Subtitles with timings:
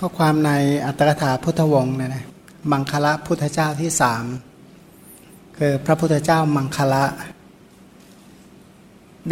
[0.00, 0.52] ข้อความใน
[0.86, 2.24] อัตถกถาพุทธวงศ์เนี่ยนะ
[2.70, 4.24] มังคละพุทธเจ้าที่สาม
[5.58, 7.04] คือพระพุทธเจ้ามังคละ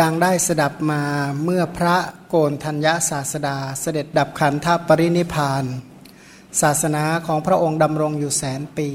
[0.01, 1.03] ดังได้สดับมา
[1.45, 1.97] เมื่อพระ
[2.29, 5.65] โกนธัญญาศาสดา เสด็จดับขันธปรินิพาน
[6.61, 8.89] ศาสนาของพระองค์ดำรงอยู่แสนปี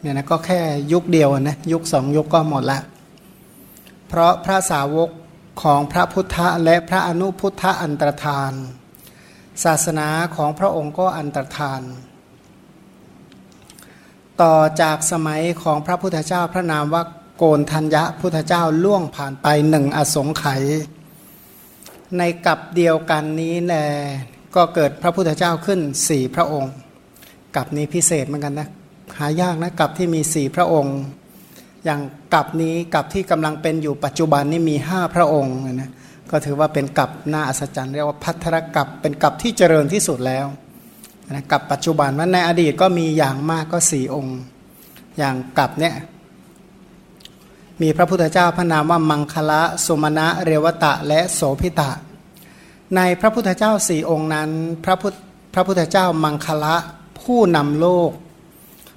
[0.00, 0.60] เนี่ยนะก็แค่
[0.92, 2.80] ยุคเดียวนะยุคสองยุคก็หมดละ
[4.08, 5.10] เพราะพระสาวก
[5.62, 8.52] ของพระพุทธและพระอนุพุทธอันตรธาน
[9.64, 11.82] ศาสนาของพระองค์ก็อันตรธาน
[14.42, 17.02] ต่อจากสมัยของพระพุทธเจ้าพระนามว่า
[17.38, 20.62] โกนทัญญะพุทธเจ้าล่วงผ่านไปหนึ่งอสงไขย
[22.16, 23.74] ในกับเดียวกันนี้แล
[24.56, 26.72] ก็เกิดพระพุทธเจ้าขึ้นสี่พระองค์
[27.56, 28.68] กับนี้พิเศษเหมือนกันนะ
[29.18, 30.96] หายากนะกับที่มีสี่พระองค์
[31.84, 32.00] อย่าง
[32.34, 35.90] กับนี้กับที่กำลังเป็นอยู่ปัจจุบันนี่มีห้าพระองค์นะ
[36.30, 40.46] ก็ถือว่าเป็นกับหน้าอัศจรรย์เรียกว่าพัทธรกับเป็นกับที่เจริญที่สุดแล้ว
[41.30, 44.38] นะกับปัจจุบันว่าในอดีตก็มีอย่างมากก็สี่องค์
[45.18, 45.94] อย่างกับเนี่ย
[47.82, 51.90] มีพระพุทธเจ้าพระนามว่ามังคละสุมาณะเรวตะและโสพิตะ
[52.96, 54.50] ในพระพุทธเจ้าสี่องค์นั้น
[54.84, 55.14] พระพุทธ
[55.54, 56.76] พระพุทธเจ้ามังคละ
[57.20, 58.10] ผู้นำโลก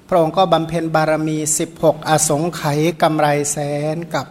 [0.08, 1.38] พระองค์ก็บำเพ็ญบารมี
[1.74, 3.58] 16 อสงไขยกำไรแส
[3.96, 4.26] นกับ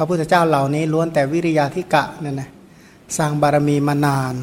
[0.00, 2.50] ระพุทธเจ้าเหล่านี้ล้วนแต่วิริยาธิกะเนั่นนะ
[3.16, 4.34] สร้างบารมีมานาน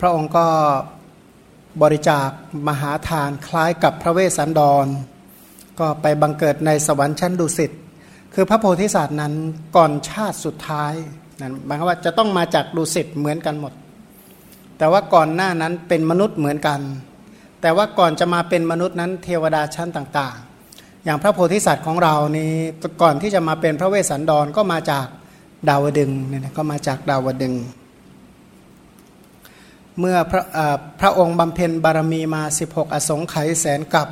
[0.00, 0.46] พระองค์ก็
[1.82, 2.28] บริจาค
[2.68, 4.86] มหาทานคล้ายกับพระเวสสันดร
[5.80, 7.70] ก็ไปบังเกิดในสวรรค์ชั้นดุสิต
[8.34, 9.34] คือพระโพธิสัตว์นั้น
[9.76, 10.92] ก่อนชาติสุดท้าย
[11.40, 13.72] นั่นหมายความว่าจะต้องมาจากดุสิตเหมือนกันหมด
[14.78, 16.80] แต่ว่าก่อนหน้านั้นเป็นมนุษย์เหมือนกัน
[17.60, 20.36] แต่ว่าก่อนจะมาเป็นมนุษย์นั้นเทวดาชั้นต่าง
[21.04, 22.52] อย่างพระโพธิสัตว์ของเรานี้
[23.02, 25.06] ก่อนที่จะมาเป็นพระเวสสันดรก็มาจาก
[25.68, 27.54] ดาวดึงเนี่ยก็มาจากดาวดึง
[29.98, 30.42] เมื่อพระ
[31.00, 34.08] พระองค์บำเพ็ญบารมีมา 16 อสงไขยแสนกับ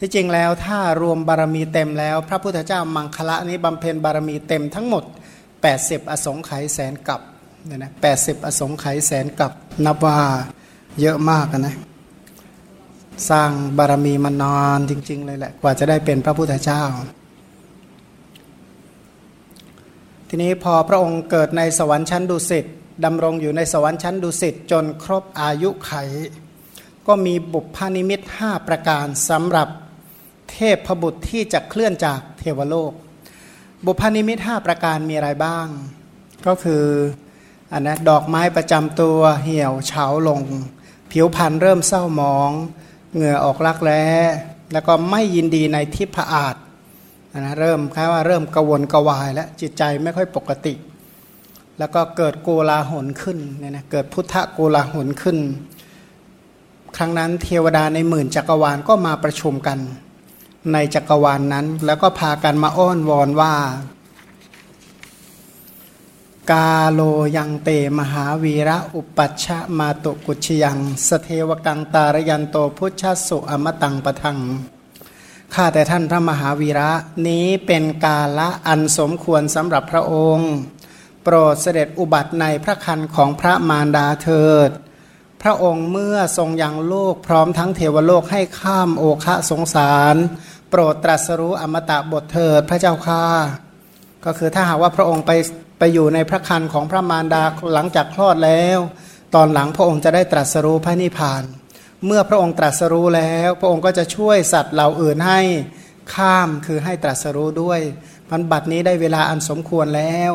[0.00, 5.04] ที่จริงแล้วถ้ารวมบารมีเต็มแล้ว พระพุทธเจ้ามังคละนี้บำเพ็ญบารมีเต็มทั้งหมด
[5.52, 7.20] 80 อสงไขยแสนกับ
[7.66, 9.52] เนี่ยนะแปดสิบอสงไขยแสนกับ
[9.86, 10.16] นับว่า
[11.00, 11.74] เยอะมากนะ
[13.30, 16.82] สร้างบารมีมานานจริง ๆ เลยแหละ กว่าจะได้เป็นพระพุทธเจ้า
[20.28, 22.64] ทีนี้พอพระองค์เกิดในสวรรค์ชั้นดุสิต
[23.04, 25.92] ดำรงอยู่ในสวรรค์ชั้นดุสิตจนครบอายุไข
[27.06, 29.68] ก็มีบุพานิมิตห้าประการสำหรับ
[30.50, 32.92] เทพบุตรที่จะเคลื่อนจากเทวโลก
[33.86, 35.66] บุพานิมิตห้าประการมีอะไรบ้าง
[36.46, 36.84] ก็คือ
[37.72, 40.40] อันนะดอกไม้ประจำตัวเหี่ยวเฉาลง
[41.10, 42.50] ผิวพรรณเริ่มเศร้าหมอง
[43.14, 44.02] เหงื่อออกรักแร้
[44.72, 46.56] แล้วก็ไม่ยินดีในทิพอาฏ
[47.38, 50.74] นะเริ่มค่ว่าเริ่มกวนกวาย และจิตใจไม่ค่อยปกติ
[51.78, 55.38] แล้วก็เกิดโกลาหลขึ้นเนี่ยนะเกิดพุทธโกลาหลขึ้น
[56.96, 59.78] ครั้งนั้นเทวดาในหมื่นจักรวาลก็มาประชุมกัน
[60.72, 63.54] ในจักรวาลนนั้น แล้วก็พากันมาอ้อนวอนว่า
[66.50, 67.00] กาโล
[67.36, 70.78] ยังเตมหาวีระอุปัชฌะมาตุกุชยัง
[71.08, 74.38] สเทวกังตารยันโตพุทธสุอมตังปะทัง
[75.54, 76.90] ข้าแต่ท่านพระมหาวีระ
[77.26, 80.50] นี้เป็นกาละอันสมควรสำหรับพระองค์
[81.24, 84.70] โปรดเสด็จอุบัติในพระคันของพระมารดาเถิด
[85.42, 90.16] พระองค์เมื่อทรงยังโลกพร้อมทั้งเทวโลกให้ข้ามโอคะสงสาร
[90.70, 93.24] โปรดตรัสรู้อมตะบทเถิดพระเจ้าค่า
[94.24, 95.32] ก็คือถ้าหากว่าพระองค์ไป
[95.78, 97.44] ไปอยู่ในพระคันของพระมารดา
[97.74, 98.78] หลังจากคลอดแล้ว
[99.34, 101.42] ตอนหลังพระองค์จะได้ตรัสรู้พระนิพพาน
[102.06, 105.40] เมื่อพระองค์ตรัสรู้แล้ว พระองค์ก็จะช่วยสัตว์เหล่าอื่นให้
[106.14, 107.80] ข้ามคือให้ตรัสรู้ด้วย
[108.30, 110.32] พันบัดนี้ได้เวลาอันสมควรแล้ว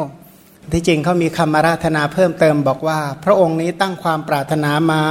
[0.72, 5.04] ที่จริงเขามีคำาราธนาเพิ่มเติมบอกว่า พระองค์นี้ตั้งความปรารถนามา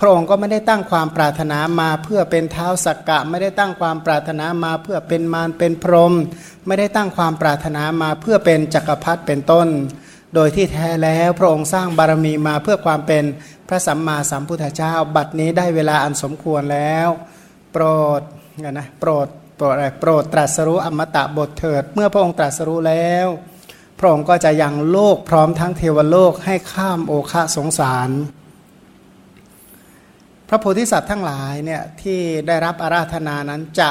[0.00, 6.12] พระองค์ก็ไม่ได้ตั้งความปรารถนามา เพื่อเป็นเท้าสักกะไม่ได้ตั้งความปรารถนามา เพื่อเป็นมารเป็นพรหม
[6.66, 9.68] ไม่ได้ตั้งความปรารถนามาเพื่อเป็นจักรพรรดิเป็นต้น
[10.34, 13.24] โดยที่แท้แล้วพระองค์สร้างบารมีมาเพื่อความเป็น
[13.68, 17.08] พระสัมมาสัมพุทธเจ้า บัดนี้ได้เวลาอันสมควรแล้ว
[17.72, 17.84] โปร
[18.18, 18.20] ด
[18.72, 19.26] นะโปรด
[19.56, 23.26] โปรดอะไรโปรดตรัสรู้อมตะบทเถิด เมื่อพระองค์ตรัสรู้แล้ว
[23.98, 28.10] พระองค์ก็จะยังโลกพร้อมทั้งเทวโลกให้ข้ามโอคะสงสาร
[30.48, 33.90] พระโพธิสัตว์ทั้งหลายเนี่ยที่ได้รับอาราธนานั้นจะ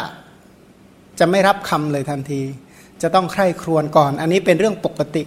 [1.19, 2.41] จะไม่รับคำเลยทันที
[3.03, 5.23] จะต้องใคร่ครวญก่อน อันนี้เป็นเรื่องปกติ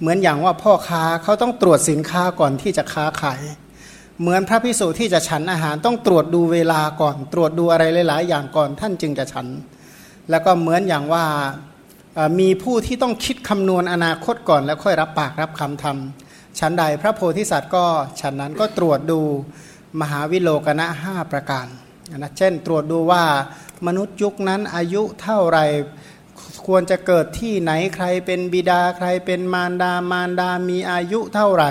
[0.00, 3.42] เหมือนอย่างว่าพ่อค้าเขาต้องตรวจสินค้าก่อนที่จะค้าขาย
[4.20, 9.46] เหมือนพระพิสุที่จะฉันอาหารต้องตรวจดูเวลาก่อน ตรวจดูอะไรหลาย ๆ อย่างก่อนท่านจึงจะฉัน
[10.30, 11.24] แล้วก็เหมือนอย่างว่า
[12.40, 17.84] มีผู้ที่ต้องคิดคำนวณอนาคตก่อนแล้วค่อยรับปากรับคำทำชั้นใดพระโพธิสัตว์ก็
[18.20, 19.20] ฉันนั้นก็ตรวจดู
[20.00, 21.66] มหาวิโลกนะห้าประการ
[22.16, 23.24] นะเช่น ตรวจดูว่า
[23.86, 25.58] มนุษย์ยุคนั้นอายุเท่าไร
[26.66, 31.70] ควรจะเกิดที่ไหนใครเป็นบิดาใครเป็นมารดามารดามีอายุเท่าไหร่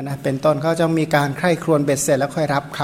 [0.00, 2.80] นะเป็นต้นเขาจะมีการใคร่ครวญเบ็ดเสร็จแล้วค่อยรับค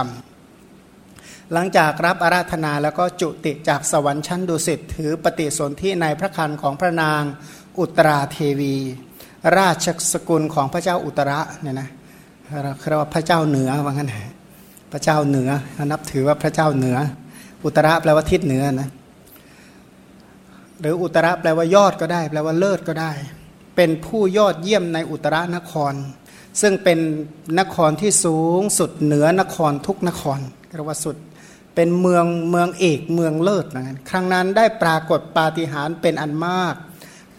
[0.75, 7.23] ำหลังจากรับอาราธนาแล้วก็จุติจากสวรรค์ชั้นดุสิตถือปฏิสนธิในพระคันของพระนาง
[7.79, 8.77] อุตราเทวี
[9.59, 11.89] ราชสกุลของพระเจ้าอุตระเนี่ยนะ
[12.51, 14.15] เรียกว่าพระเจ้าเหนือว่างั้น
[14.93, 15.51] พระเจ้าเหนือ
[15.93, 16.97] นับถือว่าพระเจ้าเหนือ
[17.65, 18.89] อุตระแปลว่าทิศเหนือนะ
[20.81, 23.13] หรืออุตระแปลว่ายอดก็ได้ แปลว่าเลิศก็ได้
[23.77, 25.95] เป็นผู้ยอดเยี่ยมในอุตรนคร
[26.61, 26.99] ซึ่งเป็น
[27.61, 30.39] นครที่สูงสุดเหนือนครทุกนคร
[30.77, 31.17] เรียกว่าสุด
[31.75, 36.75] เป็นเมืองเมืองเอกเมืองเลิศนะครั้งนั้นได้ปรากฏปาฏิหาริย์เป็นอันมาก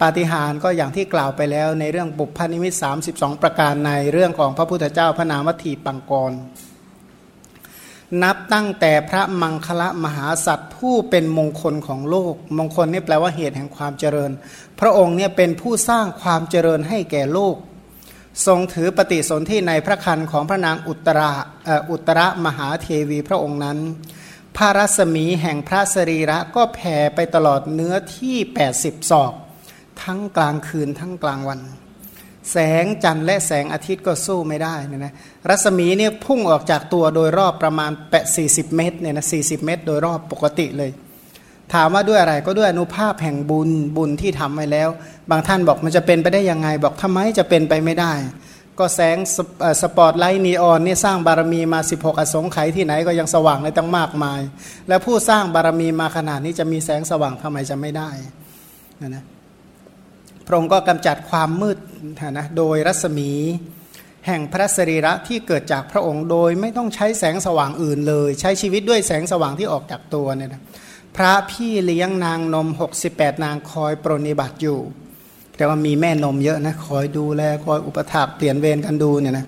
[0.00, 2.74] ปาฏิหาริย์ก็อย่างที่กล่าวไปแล้วในเรื่องบุพพนิมิต
[3.08, 6.32] 32 ประการในเรื่องของพระพุทธเจ้าพระนามวัตถีปังกร
[8.22, 14.30] นับตั้งแต่พระมังคละมหาสัตว์ ผู้เป็นมงคลของโลก มงคลนี่แปลว่าเหตุแห่งความเจริญ
[14.80, 17.56] พระองค์เนี่ยเป็นผู้สร้างความเจริญให้แก่โลก
[18.46, 21.32] ทรงถือปฏิสนธิในพระคันของพระนางอุตรา
[21.90, 23.78] อุตรมหาเทวีพระองค์นั้น
[24.56, 28.36] พระรัศมีแห่งพระสรีระก็แผ่ไปตลอดเนื้อที่
[28.74, 29.32] 80ศอก
[30.02, 31.60] ทั้งกลางคืนทั้งกลางวัน
[32.52, 35.12] แสงจันทร์และแสงอาทิตย์ก็สู้ไม่ได้นะนะ
[35.48, 40.90] รัศมีเนี่ยพุ่งออกจากตัวโดยรอบประมาณแปดสี่สิบเมตรเนี่ยนะสี่สิบเมตร โดยรอบปกติเลย
[41.74, 44.88] ถามว่าด้วยอะไรก็ด้วยอนุภาพแห่งบุญบุญที่ทำไว้แล้ว
[45.30, 48.12] บางท่านบอกมันจะเป็นไปได้ยังไง บอกทำไมจะเป็นไปไม่ได้
[48.78, 49.16] ก็แสง
[49.82, 54.40] สปอตไลท์นีออนเนี่ยสร้างบารมีมา 16 อสงไขยที่ไหนก็ยังสว่างได้ตั้งมากมาย
[54.88, 58.10] แล้วผู้สร้างบารมีมาขนาดนี้จะมีแสงสว่างทำไมจะไม่ได้
[59.00, 59.24] นะนะ
[60.48, 61.78] พระองค์ก็กำจัดความมืด
[62.38, 63.30] นะโดยรัศมี
[64.26, 70.62] แห่งพระสรีระที่เกิดจากพระองค์โดยไม่ต้องใช้แสงสว่างอื่นเลย ใช้ชีวิตด้วยแสงสว่างที่ออกจากตัวเนี่ยนะ
[71.16, 72.68] พระพี่เลี้ยงนางนม
[73.04, 74.78] 68 นางคอยปรนิบัติอยู่
[75.56, 79.46] แต่ว่ามีแม่นมเยอะนะคอยดูแลคอยอุปถัมภ์เปลี่ยนเวรกันดูเนี่ยนะ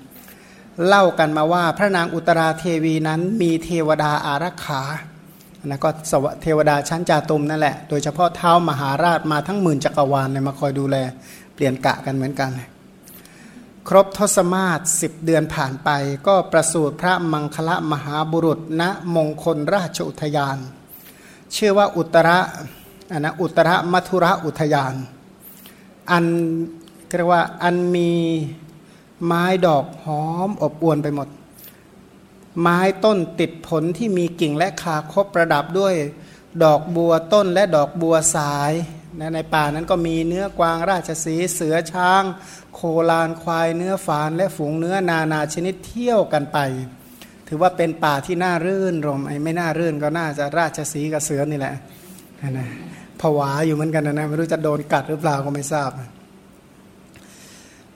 [0.86, 4.82] เล่ากันมาว่าพระนางอุตราเทวีนั้นมีเทวดาอารักขา
[5.64, 10.96] นะก็สวเทวดาชั้นจาตุมนั่นแหละ โดยเฉพาะเท้ามหาราชมาทั้งหมื่นจักรวาลเนี่ยมาคอยดูแล
[11.54, 12.50] เปลี่ยนกะกันเหมือนกัน
[13.88, 15.90] ครบทศมาศสิบเดือนผ่านไป
[16.26, 18.82] ก็ประสูติพระมังคละมหาบุรุษ ณ
[19.16, 20.58] มงคลราชอุทยาน
[21.56, 22.38] ชื่อว่าอุตระ
[23.18, 24.94] นะอุตระมัทุระอุทยาน
[26.10, 26.24] อัน
[27.16, 28.10] เรียกว่าอันมี
[29.24, 31.28] ไม้ดอกหอมอบอวลไปหมด
[32.60, 35.94] ไม้ต้นติดผลที่มีกิ่งและคาคบประดับด้วย
[36.64, 38.72] ดอกบัวต้นและดอกบัวสาย
[39.34, 42.22] ในป่านั้นก็มีเนื้อกวางราชสีเสือช้าง
[42.74, 42.80] โค
[43.10, 46.58] ลานควายเนื้อฝานและฝูงเนื้อนานาชนิดเที่ยวกันไป
[47.48, 51.74] ถือว่าเป็นป่าที่น่ารื่นรมไอ้ไม่น่ารื่นก็น่าจะราชสีกับเสือนี่แหละ
[52.58, 52.68] นะ
[53.20, 55.90] ผวาอยู่เหมือนกันนะไม่รู้จะโดนกัดหรือเปล่าก็ไม่ทราบ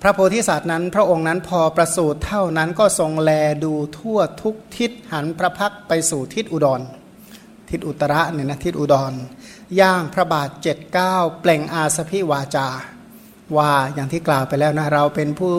[0.06, 3.30] ระโพธิสัตว์นั้น พระองค์นั้นพอประสูติเท่านั้นก็ทรงแล
[3.64, 6.80] ดูทั่วทุกทิศหันพระพักไปสู่ทิศอุดร
[7.70, 9.12] ทิศอุตระเนี่ยนะทิศอุดร
[9.80, 12.68] ย่างพระบาทเจ็ดเก้าเปล่งอาสพิวาจา
[13.56, 15.54] ว่าอย่างที่กล่าวไปแล้วนะเราเป็นผู้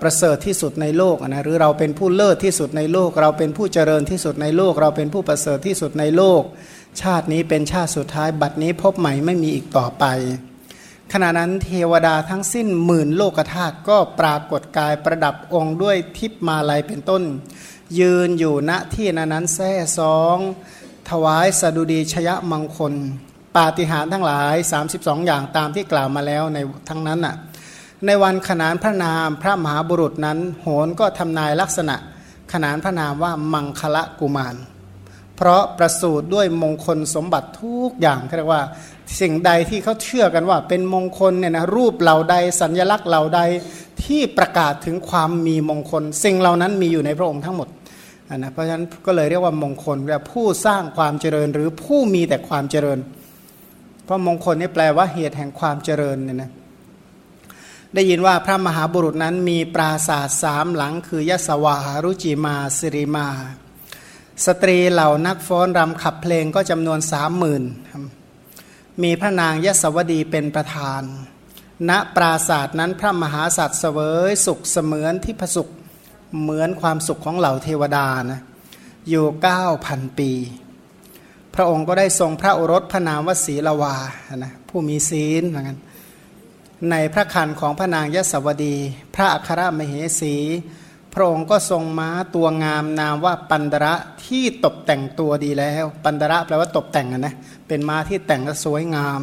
[0.00, 6.42] ประเสริฐที่สุดในโลกนะหรือเราเป็นผู้เลิศที่สุดในโลก เราเป็นผู้เจริญที่สุดในโลก เราเป็นผู้ประเสริฐที่สุดในโลก
[7.02, 10.04] ชาตินี้เป็นชาติสุดท้ายบัดนี้พบใหม่ไม่มีอีกต่อไป
[11.12, 17.22] ขณะนั้นเทวดาทั้งสิ้นหมื่นโลกธาตุก็ปรากฏกายประดับองค์ด้วยทิพมาลัยเป็นต้น
[17.98, 20.36] ยืนอยู่ณที่นั้นนั้นแท้สอง
[21.10, 22.94] ถวายสดุดีชยมังคล
[23.56, 24.54] ปาฏิหาริย์ทั้งหลาย
[24.90, 26.58] 32 อย่างตามที่กล่าวมาแล้วใน
[26.88, 27.34] ทั้งนั้นน่ะ
[28.06, 31.96] ในวันขนานพระนามพระมหาบุรุษนั้น โหนก็ทำนายลักษณะ
[32.52, 34.56] ขนานพระนามว่ามังคละกุมาร
[35.36, 38.62] เพราะประสูติด้วยมงคลสมบัติทุกอย่างเรียกว่า
[39.20, 43.40] สิ่งใดที่เขาเชื่อกันว่าเป็นมงคลเนี่ยนะรูปเหล่าใดสัญญลักษณ์เหล่าใด
[44.04, 47.68] ที่ประกาศถึงความมีมงคล สิ่งเหล่านั้นมีอยู่ในพระองค์ทั้งหมด
[48.36, 52.98] นะเพราะฉะนั้นก็เลยเรียกว่ามงคลแบบผู้สร้างความเจริญหรือผู้มีแต่ความเจริญ
[54.04, 56.50] เพราะมงคลนี่แปลว่าเหตุแห่งความเจริญเนี่ยนะ
[57.94, 63.28] ได้ยินว่าพระมหาบุรุษนั้นมีปราศาสตร์สามหลัง คือยศวารุจิมาสิริมา
[64.46, 67.62] สตรีเหล่านักฟ้อนรำขับเพลงก็จำนวนสามหมื่น
[69.02, 71.02] มีพระนางยศวดีเป็นประธาน
[71.88, 73.98] ณปราศาสตร์นั้นพระมหาสัตว์เสว
[74.30, 75.68] ยสุขเสมือนที่พระสุข
[76.40, 78.40] เหมือนความสุขของเหล่าเทวดานะ
[79.08, 80.30] อยู่เก้าพันปี
[81.54, 83.96] พระองค์ก็ได้ทรงพระโอรสพระนามวสีละวา
[84.36, 85.78] นะผู้มีศีลเหมือนกัน
[86.90, 88.76] ในพระคันของพระนางยศวดี
[89.14, 90.34] พระอัครมเหสี
[91.14, 93.94] พระองค์ก็ทรงม้าตัวงามนามว่าปันดระ
[94.26, 97.34] ที่ตกแต่งตัวดีแล้ว ปันดระแปลว่าตกแต่งนะ
[97.68, 99.20] เป็นม้าที่แต่งสวยงาม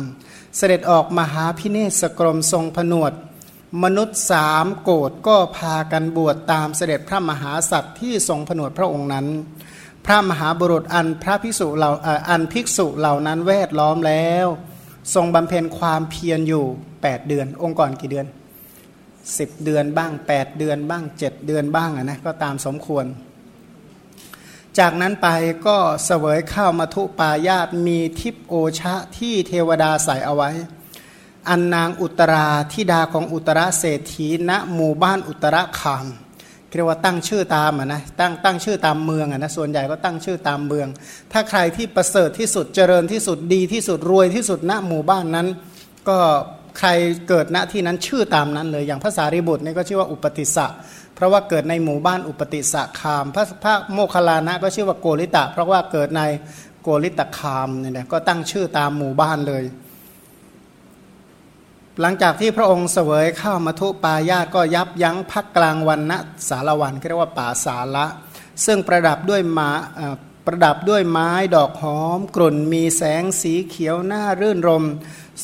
[0.57, 3.13] เสด็จออกมหาพิเนศกรมทรงผนวด
[3.83, 9.27] มนุษย์สามโกดก็พากันบวชตามเสด็จพระมหาสัตว์ที่ทรงผนวดพระองค์นั้น
[10.05, 11.91] พระมหาบุรุษอันพระภิกษุเหล่า
[12.29, 14.47] อันภิกษุเหล่านั้นแวดล้อมแล้ว
[15.13, 18.27] ทรงบำเพ็ญความเพียรอยู่ 8 เดือน องค์ก่อนกี่เดือน
[19.25, 23.05] 10 เดือนบ้าง 8 เดือนบ้าง 7 เดือนบ้างนะก็ตามสมควร
[24.79, 25.27] จากนั้นไป
[25.67, 30.49] ก็เสวยข้าวมาทุปายาตมีทิพโอชะที่เทวดาใส่เอาไว้
[31.49, 36.07] อันนางอุตราธิดาของอุตราเศรษฐีณหมู่บ้านอุตราคาม
[36.75, 40.87] เรียกว่าตั้งชื่อตามอะนะตั้งตั้งชื่อตามเมืองอะนะส่วนใหญ่ก็ตั้งชื่อตามเมือง
[41.31, 45.47] ถ้าใครที่ประเสริฐที่สุดเจริญที่สุดดีที่สุดรวยที่สุดณหมู่บ้านนั้น
[46.09, 46.19] ก็
[46.79, 46.89] ใคร
[47.27, 50.67] เกิดณที่นั้นชื่อตามนั้นเลย อย่างภาษาริบุตรนี่ก็ชื่อว่าอุปติสะ
[51.15, 56.21] เพราะว่าเกิดในหมู่บ้านอุปติสะคามพระพระโมคคัลลานะก็ชื่อว่าโกริตะ เพราะว่าเกิดใน
[56.81, 59.63] โกริตะคามเนี่ยก็ตั้งชื่อตามหมู่บ้านเลย
[62.01, 66.13] หลังจากที่พระองค์เสวยข้าวมาทุปายาตก็ยับยั้งพักกลางวันณ
[66.49, 68.05] สารวันเรียกว่าป่าสาละ
[68.65, 69.69] ซึ่งประดับด้วยมา
[70.45, 74.85] ประดับด้วยไม้ดอกหอม กลุ่นมีแสงสีเขียวหน้ารื่นรม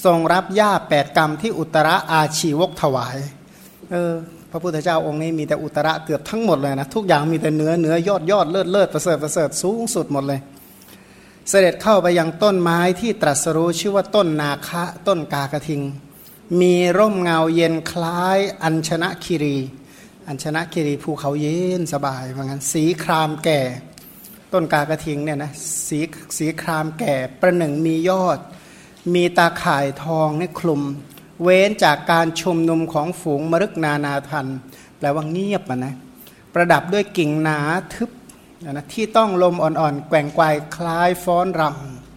[0.06, 3.18] ทรงรับหญ้าแปดกรรมที่อุตระอาชีวกถวาย
[3.92, 4.14] เออ
[4.52, 10.40] พระพุทธเจ้าองค์นี้มีแต่อุตระเกือบทั้งหมดเลยนะ ทุกอย่างมีแต่เนื้อเนื้อยอดยอดเลิศเลิศประเสริฐประเสริฐสูงสุดหมดเลย
[11.50, 15.82] เสด็จเข้าไปยังต้นไม้ที่ตรัสรู้ชื่อว่าต้นนาคะต้นกากระทิง
[16.62, 19.58] มีร่มเงาเย็นคล้ายอัญชนะคิรี
[20.28, 23.62] อัญชนะคิรีภูเขาเย็นสบายว่างั้นสีครามแก่
[24.54, 25.52] ต้นกากระทิงเนี่ยนะ
[25.88, 26.00] สี
[26.38, 28.40] สีครามแก่ประหนึ่งมียอด
[29.14, 30.82] มีตาข่ายทองนี่คลุม
[31.44, 34.48] เว้นจากการชุมนุมของฝูงมรึกนานาทัน
[34.98, 35.96] แปลว่าเงียบนะ
[36.54, 37.60] ประดับด้วยกิ่งหนา
[37.94, 38.10] ทึบ
[38.72, 40.44] นะที่ต้องลมอ่อนๆ แกว่งไกว
[40.76, 41.62] คล้ายฟ้อนร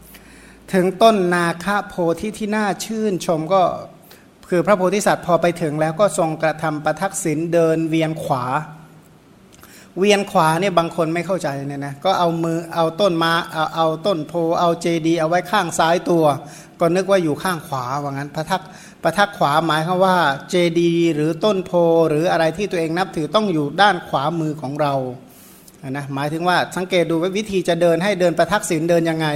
[0.09, 3.62] ำถึงต้นนาคาโพธิที่น่าชื่นชมก็
[4.49, 8.44] คือพระโพธิสัตว์พอไปถึงแล้วก็ทรงกระทำประทักษิณเดินเวียนขวา
[9.99, 16.25] เวียนขวาเนี่ยบางคนไม่เข้าใจเนี่ยนะก็เอามือเอาต้นมาเอาเอาต้นโพเอาเจดี เอาไว้ข้างซ้ายตัว
[16.80, 18.62] ก็นึกว่าอยู่ข้างขวาว่างั้นพระทัก
[19.02, 20.16] พระทักขวาหมายคือว่า
[20.50, 21.72] เจดีหรือต้นโพ
[22.08, 24.94] หรืออะไรที่ตัวเองนับถือต้องอยู่ด้านขวามือของเรา
[25.90, 29.28] นะหมายถึงว่าสังเกตดูว่าวิธีจะเดินให้เดินประทักษิณเดินยังไง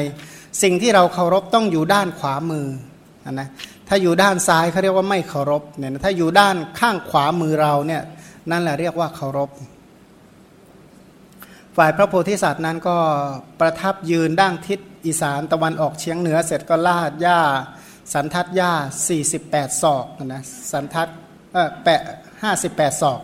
[0.62, 2.66] สิ่งที่เราเคารพต้องอยู่ด้านขวามือ
[3.32, 3.48] นะ
[3.88, 8.02] ถ้าอยู่ด้านซ้ายเขาเรียกว่าไม่เคารพเนี่ยถ้าอยู่ด้านข้างขวามือเราเนี่ย
[8.50, 9.50] นั่นแหละเรียกว่าเคารพ
[11.76, 12.98] ฝ่ายพระโพธิสัตว์นั้นก็
[13.60, 17.40] ประทับยืนด้านทิศอีสานตะวันออกเฉียงเหนือเสร็จก็ลาดหญ้า
[18.14, 18.72] สันทัดหญ้า
[19.30, 21.08] 48 ศอกนะสันทัด
[21.52, 22.00] เออแปะ
[22.50, 23.20] 58ศอก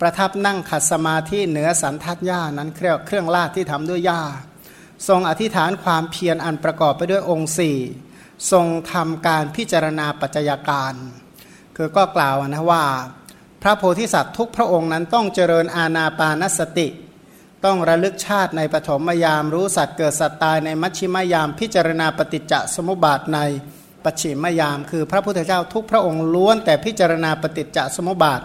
[0.00, 4.22] ประทับนั่งขัดสมาธิเหนือสันทัดหญ้านั้นเครื่องเครื่องลาดที่ทำด้วยหญ้า
[5.08, 7.78] ทรงอธิษฐานความเพียรอันประกอบไปด้วยองค์สี่
[8.52, 10.94] ทรงทำการพิจารณาปัจจัยการ
[11.76, 12.84] คือก็กล่าวนะว่า
[13.62, 16.88] พระโพธิสัตว์ทุกพระองค์นั้นต้องเจริญอาณาปานสติ
[17.64, 23.38] ต้องระลึกชาติในปฐมยามรู้สัตว์เกิดสัตว์ตายในมัชชิมยาม พิจารณาปฏิจจสมุปบาทใน
[24.04, 28.40] ปัจฉิมยาม คือพระพุทธเจ้าทุกพระองค์ล้วน แต่พิจารณาปฏิจจสมุปบาท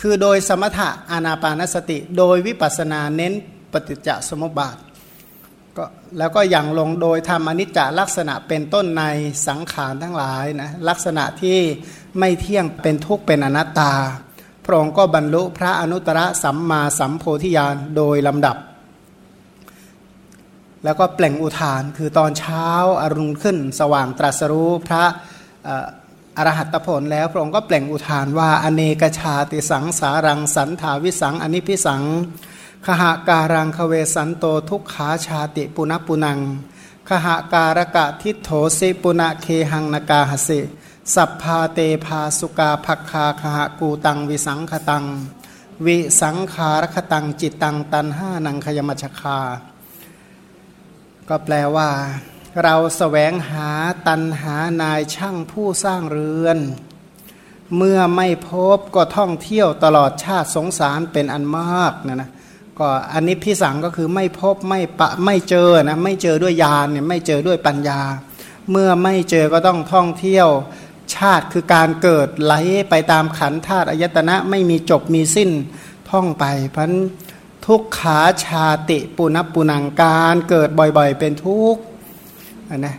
[0.00, 3.32] คือโดยสมถะอานาปานสติ โดยวิปัสนาเน้น
[3.72, 4.76] ปฏิจจสมุปบาท
[5.76, 5.84] ก็
[6.18, 9.04] แล้วก็อย่างลงโดยทำอนิจจลักษณะเป็นต้นใน
[9.46, 11.58] สังขารทั้งหลายนะลักษณะที่
[12.18, 13.92] ไม่เที่ยงเป็นทุกข์เป็นอนัตตา
[14.64, 18.56] พระองค์ก็บรรลุพระอนุตตรสัมมาสัมโพธิญาณโดยลำดับ
[20.84, 22.66] แล้วก็เปล่งอุทานคือตอนเช้า
[23.02, 25.04] อารุณขึ้น สว่างตรัสรู้พระ
[26.36, 32.02] อรหัตผลแล้วพระองค์ก็เปล่งอุทานว่าอเนกชาติสังสารังสันถาวิสังอนิพิสัง
[32.86, 36.38] ขหาการังคเวสันโตทุกขาชาติปุณปุนัง
[37.08, 40.60] ขหาการกะทิโถสิปุณเคหังนกาหสิ
[41.12, 45.04] สัพพาเตพาสุกาภักคาคหะกูตังวิสังขตัง
[45.86, 49.38] วิสังขารคตังจิตตังตันห้านังขยมชคา
[51.28, 51.90] ก็แปลว่า
[52.62, 53.70] เราสแสวงหา
[54.06, 56.58] ตันหานายช่างผู้สร้างเรือน
[57.76, 62.30] เมื่อไม่พบก็ท่องเที่ยวตลอดชาติสงสารเป็นอันมากนะนะ
[62.78, 68.00] ก็อันนี้พิสังก็คือไม่พบไม่ปะไม่เจอนะไม่เจอด้วยญาณเนี่ยไม่เจอด้วยปัญญา
[68.70, 70.48] เมื่อไม่เจอก็ต้องท่องเที่ยว
[71.16, 72.54] ชาติคือการเกิดไหล
[72.90, 75.50] ไปตามขันธาตุอายตนะไม่มีจบมีสิ้น
[76.10, 76.44] ท่องไป
[76.74, 76.92] พัน
[77.66, 81.82] ทุกขาชาติปุณปุนังการเกิดบ่อยๆ เป็นทุกข์
[82.78, 82.96] นะ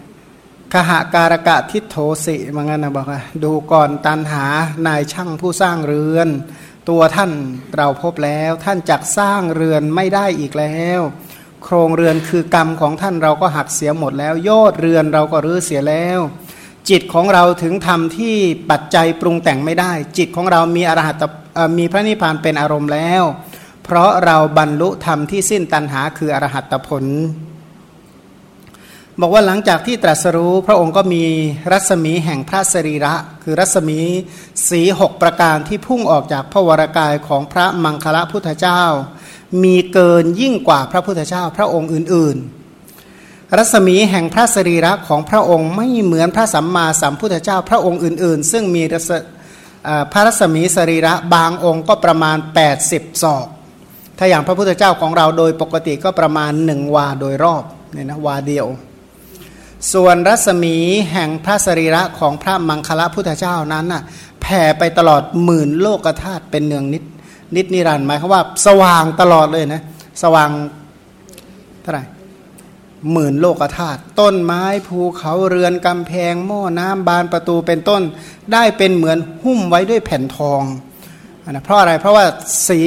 [0.74, 1.96] ขหาการกะทิโท
[2.26, 4.46] สิมังงั้นนะบอกว่าดูก่อนตันหา
[4.88, 6.28] นายช่างผู้สร้างเรือน
[6.90, 7.32] ตัวท่าน
[7.76, 11.02] เราพบแล้วท่านจักสร้างเรือนไม่ได้อีกแล้ว
[11.64, 16.20] โครงเรือนคือกรรมของท่านเราก็หักเสียหมดแล้ว ยอดเรือนเราก็รื้อเสียแล้ว
[16.90, 18.36] จิตของเราถึงทำที่
[18.70, 21.24] ปัจจัยปรุงแต่งไม่ได้ จิตของเรามีอรหัต
[21.78, 23.24] มีพระนิพพานเป็นอารมณ์แล้ว
[23.84, 27.06] เพราะเราบรรลุธรรมที่สิ้นตัณหาคืออรหัตผล
[29.20, 31.24] บอกว่าหลังจากที่ตรัสรู้พระองค์ก็มี
[31.72, 33.14] รัศมีแห่งพระสรีระ
[33.44, 34.00] คือรัศมี
[34.70, 38.84] สีหกประการที่พุ่งออกจากพระวรากายของพระมังคละพุทธเจ้า
[39.64, 42.65] มีเกินยิ่งกว่าพระพุทธเจ้าพระองค์อื่นๆ
[43.58, 48.84] รัศมีแห่งพระสรีระของพระองค์ไม่เหมือนพระสัมมาสัมพุทธเจ้าพระองค์อื่น ๆ ซึ่งมี
[50.12, 52.38] พระรัศมีสรีระบางองค์ก็ประมาณ
[52.80, 53.46] 80ศอก
[54.18, 58.68] ถ้าอย่างพระพุทธเจ้าของเราโดยปกติก็ประมาณหนึ่งวาโดยรอบเนี่ยนะวาเดียว
[59.94, 60.76] ส่วนรัศมี
[61.12, 64.04] แห่งพระสรีระของพระมังคละพุทธเจ้านั้นน่ะ
[64.42, 67.04] แผ่ไปตลอดหมื่นโลกธาตุเป็นเนืองนิด
[67.56, 69.82] นิดนิรันดร์หมายความว่าสว่างตลอดเลยนะ
[70.24, 70.50] สว่าง
[71.82, 72.04] เท่าไหร่
[73.12, 78.02] หมื่นโลกธาตุต้นไม้ภูเขาเรือนกำแพง หม้อน้ำบานประตูเป็นต้น
[78.54, 80.64] ได้เป็นเหมือนหุ้มไว้ด้วยแผ่นทอง
[81.50, 82.26] นะเพราะอะไรเพราะว่า
[82.68, 82.80] สี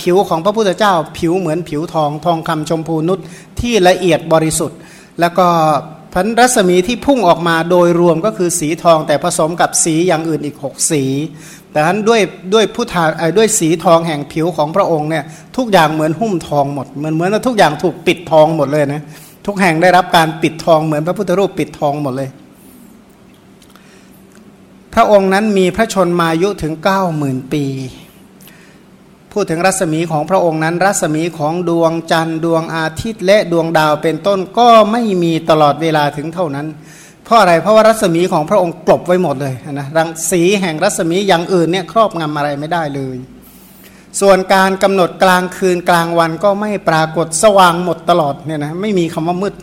[0.00, 3.18] ผิวของพระพุทธเจ้า ผิวเหมือนผิวทองทองคำชมพูนุช
[3.60, 4.78] ที่ละเอียดบริสุทธิ์
[5.20, 5.46] แล้วก็
[6.14, 11.02] พันรัศมีที่พุ่งออกมาโดยรวมก็คือสีทองแต่ผสมกับสีอย่างอื่นอีกหกสี
[11.70, 12.20] แต่นั้นด้วย
[12.54, 13.04] ด้วยพุทธา
[13.38, 15.24] ด้วยสีทองแห่งผิวของพระองค์เนี่ย
[15.56, 19.02] ทุกอย่างเหมือนหุ้มทองหมดเหมือนเหมือนทุกอย่างถูกปิดทองหมดเลยนะ
[19.46, 22.30] ทุกแห่งได้รับการปิดทองเหมือนพระพุทธรูปปิดทองหมดเลย
[24.94, 27.64] พระองค์นั้นมีพระชนมายุถึงเก้าหมื่นปี
[29.32, 36.66] พูดถึงรัศมีของพระองค์นั้น รัศมีของดวงจันทร์ดวงอาทิตย์และดวงดาวเป็นต้นก็ไม่มีตลอดเวลาถึงเท่านั้น
[37.24, 43.16] เพราะอะไรเพราะว่ารัศมีของพระองค์กลบไว้หมดเลยนะรังสีแห่งรัศมีอย่างอื่นเนี่ยครอบงำอะไรไม่ได้เลย
[44.20, 49.54] ส่วนการกำหนดกลางคืนกลางวันก็ไม่ปรากฏสว่างหมดตลอดเนี่ยนะไม่มีคำว่ามืด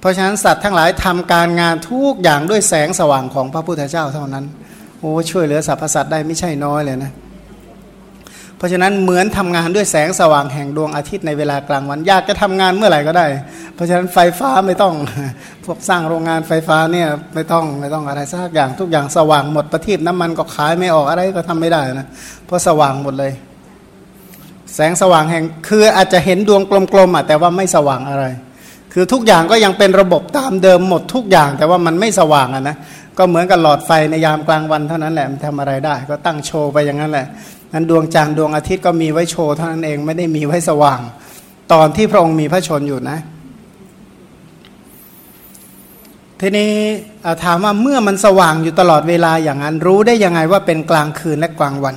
[0.00, 4.44] เพราะฉะนั้นสัตว์ทั้งหลายทำการงานทุกอย่างด้วยแสงสว่างของพระพุทธเจ้าเท่านั้น
[4.98, 13.26] โอ้ช่วยเหลือสรรพสัตว์ได้ไม่ใช่น้อยเลยนะเราะฉะนั้นเหมือนทำงานด้วยแสงสว่างแห่งดวงอาทิตย์ในเวลากลางวัน อยากจะทำงานเมื่อไหร่ก็ได้
[13.74, 14.94] เพราะฉะนั้นไฟฟ้าไม่ต้อง
[15.64, 22.06] พวกสร้างโรงงานไฟฟ้าเนี่ยไม่ต้องไม่ต้องอะไรสักอย่างทุกอย่างสว่างหมดประทีปน้ำมันก็ขายไม่ออกอะไรก็ทำไม่ได้นะ
[22.46, 23.32] เพราะสว่างหมดเลย
[24.74, 28.24] แสงสว่างแห่งคืออาจจะเห็นดวงกลมๆอะแต่ว่าไม่สว่างอะไร
[28.92, 32.76] คือทุกอย่างก็ยังเป็นระบบตามเดิมหมดทุกอย่าง แต่ว่ามันไม่สว่างอะนะ
[33.18, 37.26] ก็เหมือนกับหลอดไฟในยามกลางวันเท่านั้นแหละมันทำอะไรได้ ก็ตั้งโชว์ไปอย่างนั้นแหละ
[37.74, 41.00] นั้นดวงจันทร์ดวงอาทิตย์ก็มีไว้โชว์เท่านั้นเองไม่ได้มีไว้สว่าง
[41.72, 43.18] ตอนที่พระองค์มีพระชนอยู่นะ
[46.40, 46.72] ทีนี้
[47.44, 51.94] ถามว่าเมื่อมันสว่างอยู่ตลอดเวลาอย่างนั้น รู้ได้ยังไงว่าเป็นกลางคืนและกลางวัน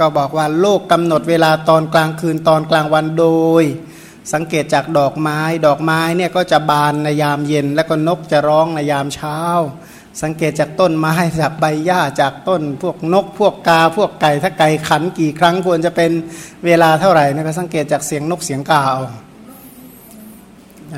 [0.00, 3.26] ก็บอกว่าโลกกำหนดเวลาตอนกลางคืนตอนกลางวันโด
[3.62, 3.64] ย
[4.32, 9.38] สังเกตจากดอกไม้ ดอกไม้เนี่ยก็จะบานในยามเย็น แล้วก็นกจะร้องในยามเช้า
[10.22, 16.10] สังเกตจากต้นไม้จากใบหญ้าจากต้น พวกนกพวกกา พวกไก่ถ้าไก่ขันกี่ครั้งควรจะเป็น
[16.66, 19.00] เวลาเท่าไหร่นะก็สังเกตจากเสียงนกเสียงกาเอา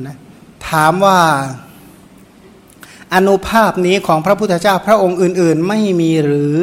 [0.00, 0.16] นะ
[0.68, 1.18] ถามว่า
[3.14, 6.54] อนุภาพนี้ของพระพุทธเจ้าพระองค์อื่น ๆ ไม่มีหรือ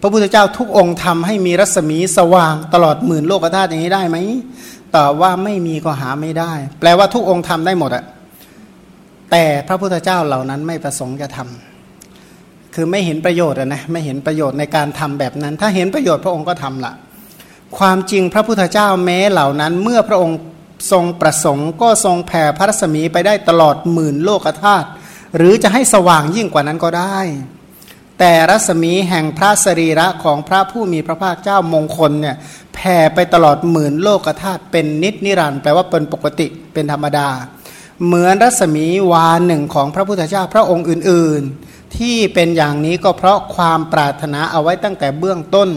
[0.00, 4.16] พระพุทธเจ้าทุกองค์ทำให้มีรัศมีสว่างตลอดหมื่นโลกธาตุอย่างนี้ได้ไหม
[4.96, 8.04] ตอบว่าไม่มีก็หาไม่ได้ แปลว่าทุกองค์ทำได้หมดอะ
[9.30, 11.73] แต่พระพุทธเจ้าเหล่านั้นไม่ประสงค์จะทำ
[12.74, 16.92] คือไม่เห็นประโยชน์นะไม่เห็นประโยชน์ในการทำแบบนั้น ถ้าเห็นประโยชน์พระองค์ก็ทำละ
[17.78, 20.38] ความจริงพระพุทธเจ้าแม้เหล่านั้น เมื่อพระองค์
[20.92, 24.88] ทรงประสงค์ก็ทรงแผ่พระรัศมีไปได้ตลอดหมื่นโลกธาตุ
[25.36, 27.18] หรือจะให้สว่างยิ่งกว่านั้นก็ได้
[28.18, 32.36] แต่รัศมีแห่งพระสรีระของพระผู้มีพระภาคเจ้ามงคลเนี่ย
[32.74, 37.28] แผ่ไปตลอดหมื่นโลกธาตุเป็นนิจนิรันด์แปลว่าเป็นปกติเป็นธรรมดา
[38.04, 45.68] เหมือนรัศมีวาหนึ่งของพระพุทธเจ้าพระองค์อื่นๆ ที่เป็นอย่างนี้ก็เพราะความปรารถนาเอาไว้ตั้งแต่เบื้องต้น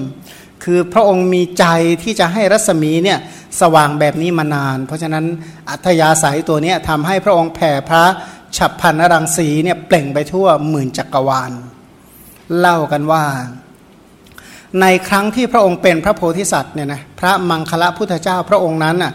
[0.64, 1.66] คือพระองค์มีใจ
[2.04, 3.20] ที่จะให้รัศมีเนี่ย
[3.62, 5.26] สว่างแบบนี้มานาน เพราะฉะนั้น
[5.70, 8.04] อัธยาศัยตัวนี้ทำให้พระองค์แผ่พระ
[8.58, 11.52] ฉับพันรังสีเนี่ยเปล่งไปทั่วหมื่นจักรวาล
[12.58, 13.24] เล่ากันว่า
[14.82, 19.14] ในครั้งที่พระองค์เป็นพระโพธิสัตว์เนี่ยนะพระมังคละพุทธเจ้าพระองค์นั้นน่ะ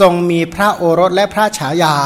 [0.00, 1.96] ทรงมีพระโอรสและพระฉายา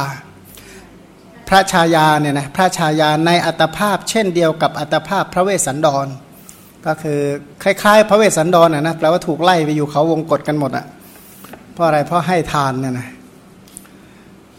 [1.48, 6.06] พระชายาเนี่ยนะพระชายาในอัตภาพ เช่นเดียวกับอัตภาพพระเวสสันดร
[6.86, 7.20] ก็คือ
[7.62, 10.86] คล้ายๆ พระเวสสันดรนะนะแปลว่าถูกไล่ไปอยู่เขาวงกฏกันหมดอะ่ะ
[11.72, 13.08] เพราะอะไรเพราะให้ทานเนี่ยนะ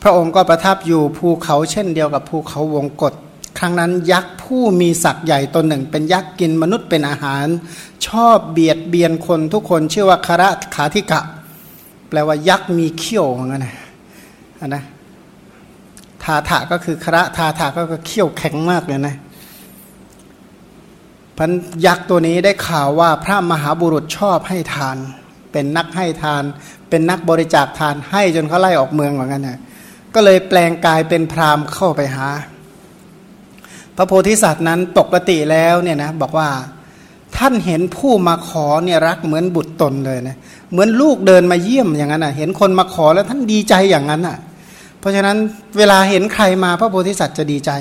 [0.02, 3.14] พระองค์ก็ประทับอยู่ภูเขาเช่นเดียวกับภูเขาวงกฏ
[3.60, 7.46] ครั้งนั้นยักษ์ผู้มีศักย์ใหญ่ตนหนึ่ง เป็นยักษ์กินมนุษย์เป็นอาหาร
[8.08, 11.22] ชอบเบียดเบียนคนทุกคนชื่อว่าคาระขาธิกะ
[12.10, 13.74] แปลว่ายักษ์มีเขี้ยวเหมือนกันนะ
[14.68, 14.84] นะ
[16.24, 19.16] ทาถะก็คือคระทาถะก็คือเขี้ยวแข็งมากเลยนะ
[21.38, 21.52] พัน
[21.86, 24.98] ยักษ์ตัวนี้ได้ข่าวว่าพระมหาบุรุษชอบให้ทาน
[25.52, 26.44] เป็นนักให้ทาน
[26.90, 29.60] เป็นนักบริจาคทานให้จนเขาไล่ออกเมืองเหมือนกันนะ
[30.16, 32.28] ก็เลยแปลงกายเป็นพราหมณ์เข้าไปหา
[33.96, 36.50] พระโพธิสัตว์นั้นปกติแล้วเนี่ยนะบอกว่า
[37.38, 40.38] ท่านเห็นผู้มาขอเนี่ยรักเหมือนบุตรตนเลยนะ
[40.72, 44.38] เหมือนลูกเดินมาเยี่ยมอย่างนั้นอะ เห็นคนมาขอแล้วท่านดีใจอย่างนั้นอะ
[45.00, 45.38] เพราะฉะนั้น
[45.78, 47.72] เวลาเห็นใครมาพระโพธิสัตว์จะดีใจ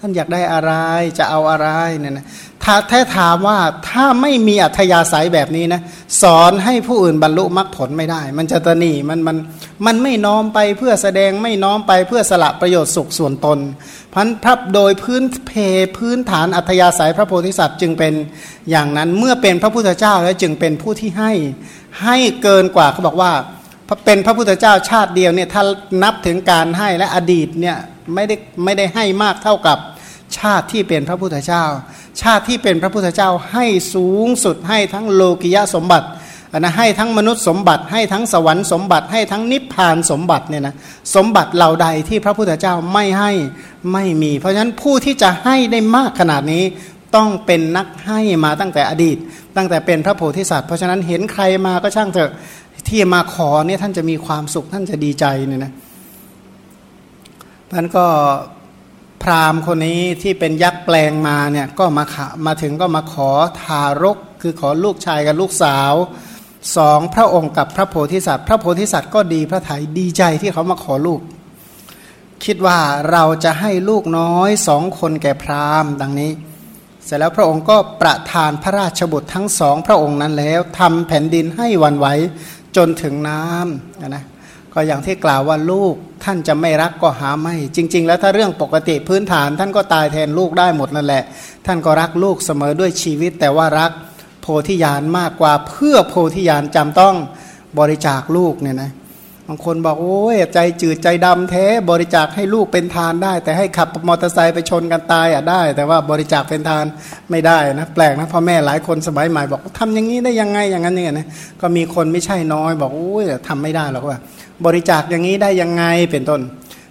[0.00, 0.72] ท่านอยากได้อะไร
[1.18, 2.26] จะเอาอะไรเนี่ยนะ
[2.64, 5.80] ถ้าแท้ถามว่าถ้าไม่มีอัธยาศัยแบบนี้นะ
[6.22, 9.36] สอนให้ผู้อื่นบรรลุมรรคผลไม่ได้ มันจะตนีมันมัน
[9.86, 13.58] มันไม่น้อมไปเพื่อแสดงไม่น้อมไปเพื่อสละประโยชน์สุขส่วนตน
[14.14, 15.52] พันพระโดยพื้นเพ
[15.96, 18.14] พื้นฐานอัธยาศัยพระโพธิสัตว์จึงเป็น
[18.70, 21.32] อย่างนั้นเมื่อเป็นพระพุทธเจ้าแล้วจึงเป็นผู้ที่ให้
[22.02, 23.32] ให้เกินกว่าเขาบอกว่า
[24.04, 25.62] เป็นพระพุทธเจ้าชาติเดียวเนี่ยถ้า
[26.02, 27.76] นับถึงการให้และอดีตเนี่ย
[28.14, 29.78] ไม่ได้ไม่ได้ให้มากเท่ากับ
[30.38, 31.64] ชาติที่เป็นพระพุทธเจ้า
[32.22, 33.64] ชาติที่เป็นพระพุทธเจ้าให้
[33.94, 36.06] สูงสุดให้ทั้งโลกิยะสมบัติ
[36.58, 40.74] นะให้ทั้งมนุษย์สมบัติให้ทั้งสวรรค์สมบัติให้ทั้งนิพพานสมบัติเนี่ยนะ
[41.14, 43.32] สมบัติเหล่าใดที่พระพุทธเจ้าไม่ให้
[43.92, 46.64] ไม่มี เพราะฉะนั้นผู้ที่จะให้ได้มากขนาดนี้
[47.16, 49.16] ต้องเป็นนักให้มาตั้งแต่อดีต
[49.56, 52.30] ตั้งแต่เป็นพระโพธิสัตว์เพราะฉะนั้นเห็นใครมาก็ช่างเถอะ
[52.88, 55.72] ที่มาขอเนี่ยท่านจะมีความสุขท่านจะดีใจเนี่ยนะ
[57.72, 58.06] ท่านก็
[59.22, 62.16] พราหมณ์คนนี้ที่เป็นยักษ์แปลงมาเนี่ยก็มาข
[62.46, 63.30] มาถึงก็มาขอ
[63.62, 65.92] ทารก คือขอลูกชายกับลูกสาว
[66.76, 71.20] สองพระองค์กับพระโพธิสัตว์ พระโพธิสัตว์ก็ดีพระไถยดีใจที่เขามาขอลูก
[72.44, 72.78] คิดว่า
[73.10, 76.30] เราจะให้ลูกน้อยสองคนแก่พราหมณ์ดังนี้
[77.04, 82.06] เสร็จแล้วพระองค์ก็ประทานพระราชบุตรทั้งสองพระองค์นั้นแล้วทำแผ่นดินให้วันไหว
[82.76, 84.24] จนถึงน้ำนะ
[84.74, 91.24] ก็อย่างที่กล่าวว่าลูกท่านจะไม่รักก็หาไม่ จริง ๆ แล้วถ้าเรื่องปกติพื้นฐาน ท่านก็ตายแทนลูกได้หมดนั่นแหละ
[91.66, 93.90] ท่านก็รักลูกเสมอด้วยชีวิต แต่ว่ารัก
[94.40, 97.14] โพธิญาณมากกว่าเพื่อโพธิญาณจำต้อง
[97.78, 106.84] บริจาคลูกเนี่ยนะเางคนบอกโอ้ยใจจืดใจดำแท้บริจาคให้ลูกเป็นทานได้ แต่ให้ขับมอเตอร์ไซค์ไปชนกันตายอะได้ แต่ว่าบริจาคเป็นทาน
[107.30, 111.26] ไม่ได้นะแปลกนะพ่อแม่หลายคนสมัยใหม่บอกทำอย่างนี้ได้ยังไงอย่างนั้นอย่างนี้นะ
[111.60, 114.18] ก็มีคนไม่ใช่น้อย บอกโอ้ยทำไม่ได้หรอกว่า
[114.66, 116.40] บริจาคอย่างนี้ได้ยังไงเป็นต้น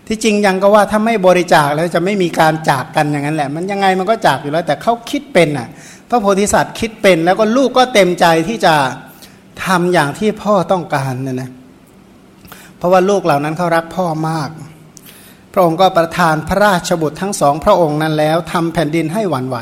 [0.07, 5.67] ที่จริงยังก็ว่าถ้าไม่บริจาคแล้วจะไม่มีการจากกันอย่างนั้นแหละ มันยังไงมันก็จากอยู่แล้ว แต่เขาคิดเป็นอะ
[6.09, 8.73] พระโพธิสัตว์คิดเป็นแล้วก็ลูกก็เต็มใจที่จะ
[9.65, 11.49] ทำอย่างที่พ่อต้องการเนี่ยนะ
[12.81, 14.49] เพราะว่าลูกเหล่านั้นเขารักพ่อมาก
[15.53, 19.57] พระองค์ก็ประทานพระราชบุตรทั้งสองพระองค์นั้นแล้วทำแผ่นดินให้หวั่นไหว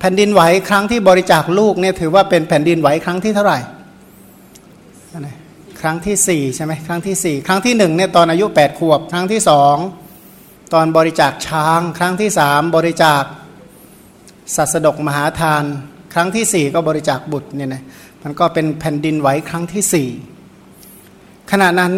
[0.00, 3.58] แผ่นดินไหวครั้งที่บริจาคลูกเนี่ยถือว่าเป็นแผ่นดินไหวครั้งที่เท่าไหร่
[5.80, 9.76] ครั้งที่สี่ใช่ไหมครั้งที่สี่ครั้งที่หนึ่งเนี่ยตอนอายุแปดขวบ ครั้งที่สอง
[10.74, 13.22] ตอนบริจาคช้าง ครั้งที่สามบริจาค
[14.56, 15.64] สัสดกมหาทาน
[16.14, 17.82] ครั้งที่สี่ก็บริจาคบุตรเนี่ยนะ
[18.22, 20.08] มันก็เป็นแผ่นดินไหวครั้งที่สี่
[21.50, 21.94] ขณะนั้น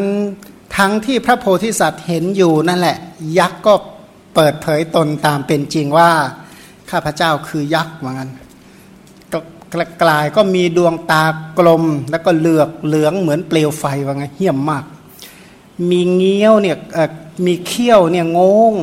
[0.76, 2.96] ทั้งที่พระโพธิสัตว์เห็นอยู่นั่นแหละ
[3.38, 3.74] ยักษ์ก็
[4.34, 6.10] เปิดเผยตนตามเป็นจริงว่า
[6.90, 8.30] ข้าพเจ้าคือยักษ์เหมือนกัน
[10.02, 11.24] กลายก็มีดวงตา
[11.58, 14.84] กลม แล้วก็เหลือกเหลืองเหมือนเปลวไฟว่าไงเหี้ยมมาก
[15.90, 16.76] มีเงี้ยวเนี่ย
[17.46, 18.40] มีเขี้ยวเนี่ยง
[18.72, 18.74] ง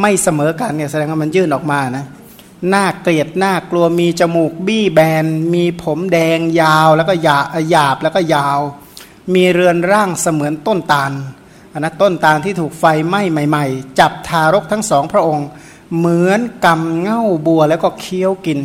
[0.00, 2.04] ไม่เสมอกันเนี่ยแสดงว่ามันยื่นออกมานะ
[2.68, 7.38] หน้าเกลียดหน้ากลัวมีจมูกบี้แบน มีผมแดงยาวแล้วก็หยา
[7.70, 8.60] หยาบแล้วก็ยาว
[9.34, 11.12] มีเรือนร่างเสมือนต้นตาล
[11.72, 15.46] อันนะต้นตาลที่ถูกไฟไหม้ใหม่ ๆ จับทารกทั้งสองพระองค์
[15.96, 18.58] เหมือนกำเง่าบัวแล้วก็เคี้ยวกิน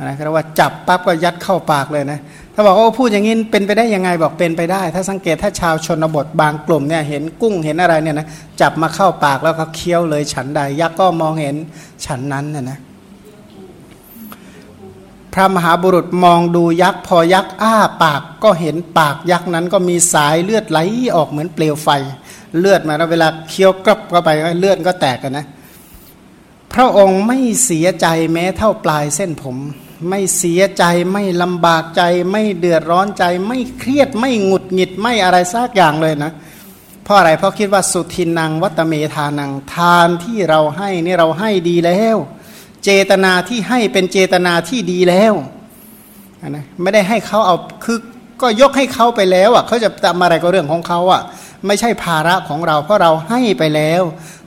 [0.00, 2.20] นะเรียกว่าจับปั๊บก็ยัดเข้าปากเลยนะ
[2.54, 8.26] ถ้าบอกว่าพูดอย่างนี้เป็นไปได้ยังไงบอกเป็นไปได้ ถ้าสังเกตถ้าชาวชนบทบางกลุ่มเนี่ยเห็นกุ้งเห็นอะไรเนี่ยนะ
[8.60, 11.56] จับมาเข้าปากแล้วก็เคี้ยวเลยฉันใดยักษ์ก็มองเห็น
[12.06, 12.78] ฉันนั้นน่ยนะ
[15.32, 20.78] พระมหาบุรุษมองดูยักษ์พอยักษ์อ้าปากก็เห็นปากยักษ์นั้นก็มีสายเลือดไหล
[21.16, 21.88] ออกเหมือนเปลวไฟ
[22.58, 25.46] เลือดมาแล้วเวลาเคี้ยวกรับเข้าไปเลือดก็แตกกันนะ
[26.72, 29.56] พระองค์ไม่เสียใจแม้เท่าปลายเส้นผม
[30.08, 36.32] ไม่เสียใจไม่ลำบากใจ ไม่เดือดร้อนใจ ไม่เครียดไม่หงุดหงิดไม่อะไรซากอย่างเลยนะ
[37.04, 42.16] เพราะอะไรเพราะคิดว่าสุทินังวัตเมทานังทานที่เราให้นี่เราให้ดีแล้ว
[42.88, 45.34] เจตนาที่ให้เป็นเจตนาที่ดีแล้ว
[46.48, 47.98] นะไม่ได้ให้เขาเอาคือ
[48.40, 51.22] ก็ยกให้เขาไปแล้วอะเขาจะทำอะไรก็เรื่องของเขาอะ
[51.66, 54.02] ไม่ใช่ภาระของเรา เพราะเราให้ไปแล้ว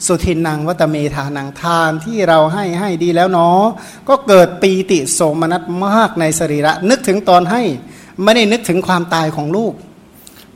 [0.05, 3.63] สุทินังวัตเมธานังทานที่เราให้ให้ดีแล้วเนาะ
[4.09, 7.61] ก็เกิดปีติโสมนัสมากในสรีระ นึกถึงตอนให้
[8.23, 9.73] ไม่ได้นึกถึงความตายของลูก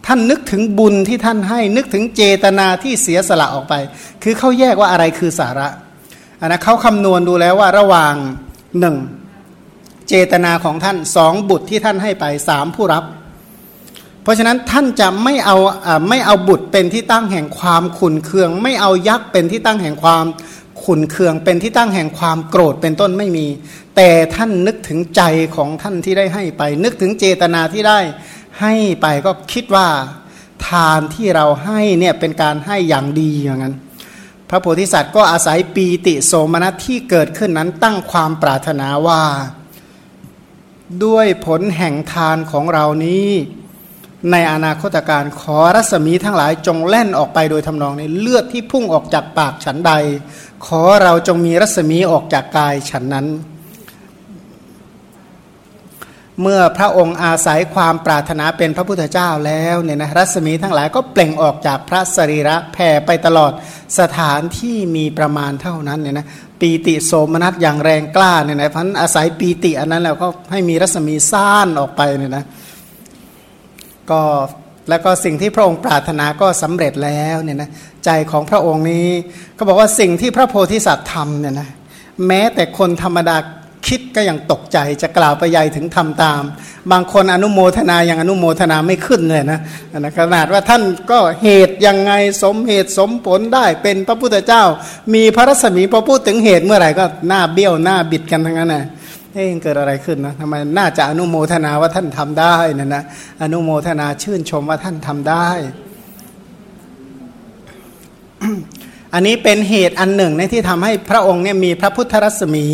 [0.05, 3.73] ท่านนึกถึงบุญที่ท่านให้ นึกถึงเจตนาที่เสียสละออกไป
[4.23, 5.67] คือเขาแยกว่าอะไรคือสาระ
[6.39, 8.15] อันนะเขาคำนวณดูแล้วว่าระหว่าง
[8.79, 8.95] หนึ่ง
[10.07, 13.03] เจตนาของท่านสองบุตรที่ท่านให้ไปสามผู้รับ
[14.23, 15.57] เพราะฉะนั้นท่านจะไม่เอา
[16.09, 20.25] ไม่เอาบุตรเป็นที่ตั้งแห่งความขุนเคือง ไม่เอายักษ์เป็นที่ตั้งแห่งความ
[20.83, 23.47] ขุนเคือง เป็นที่ตั้งแห่งความโกรธเป็นต้นไม่มี
[23.95, 25.21] แต่ท่านนึกถึงใจ
[25.55, 27.99] ของท่านที่ได้ให้ไป นึกถึงเจตนาที่ได้
[28.61, 29.87] ให้ไปก็คิดว่า
[30.67, 33.75] ทานที่เราให้เนี่ยเป็นการให้อย่างดีอย่างนั้น
[34.49, 39.23] พระโพธิสัตว์ก็อาศัยปีติโสมนัสที่เกิดขึ้นนั้นตั้งความปรารถนาว่า
[41.05, 43.27] ด้วยผลแห่งทานของเรานี้
[44.31, 49.91] ในอนาคตการขอรัศมีทั้งหลายจงแล่นออกไปโดยทำนองในเลือดที่พุ่งออกจากปากฉันใด
[50.65, 53.27] ขอเราจงมีรัศมีออกจากกายฉันนั้น
[56.41, 63.51] เมื่อพระองค์อาศัยความปรารถนาเป็นพระพุทธเจ้าแล้วเนี่ยนะรัศมีทั้งหลายก็เปล่งออกจากพระสรีระแผ่ไปตลอด
[63.99, 66.27] สถานที่มีประมาณเท่านั้นเนี่ยนะ
[66.59, 72.45] ปีติโสมนัสอย่างแรงกล้าเนี่ยนะพันอาศัยปีติอันนั้นแล้วก็ให้มีรัศมีซ่านออกไปเนี่ยนะ
[74.11, 74.21] ก็
[74.89, 77.69] แล้วก็สิ่งที่พระองค์ปรารถนาก็สำเร็จแล้วเนี่ยนะ
[78.05, 79.07] ใจของพระองค์นี้
[79.57, 81.69] ก็บอกว่าสิ่งที่พระโพธิสัตว์ทำเนี่ยนะ
[82.27, 83.37] แม้แต่คนธรรมดา
[83.87, 86.43] คิดก็ยังตกใจจะกล่าวไปใหญ่ถึงทำตาม
[86.91, 89.59] บางคนอนุโมทนายังอนุโมทนาไม่ขึ้นเลยนะ
[89.99, 94.63] นะขนาดว่าท่านก็เหตุยังไงสมเหตุสมผลได้เป็นพระพุทธเจ้า
[95.13, 98.85] มีพระรัศมีพอพูดถึงเหตุเมื่อไหร่ก็หน้าเบี้ยวหน้าบิดกันทั้งนั้นนะ
[99.33, 103.03] เอ๊ะเกิดอะไรขึ้นนะทำไมน่าจะอนุโมทนาว่าท่านทำได้นะนะ
[103.41, 105.47] อนุโมทนาชื่นชมว่าท่านทำได้
[109.17, 112.65] อันนี้เป็นเหตุอันหนึ่งในที่ทำให้พระองค์เนี่ยมีพระพุทธรัศมี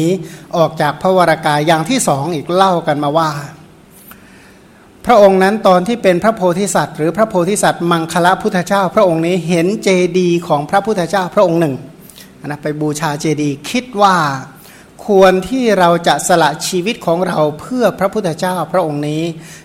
[0.58, 3.32] ออกจากพระวรากายอย่างที่สองอีกเล่ากันมาว่า
[5.06, 11.76] พระองค์นั้นตอนที่เป็นพระโพธิสัตว์ หรือพระโพธิสัตว์มังคละพุทธเจ้า พระองค์นี้เห็นเจดีของพระพุทธเจ้าพระองค์หนึ่ง
[12.46, 14.16] นะไปบูชาเจดีคิดว่า
[15.06, 19.24] ควรที่เราจะสละชีวิตของเราเพื่อพระพุทธเจ้าพระองค์นี้